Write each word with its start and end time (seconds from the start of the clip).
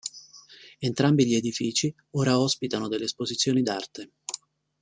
Entrambi 0.79 1.27
gli 1.27 1.35
edifici 1.35 1.93
ora 2.13 2.39
ospitano 2.39 2.87
delle 2.87 3.03
esposizioni 3.03 3.61
d'arte. 3.61 4.13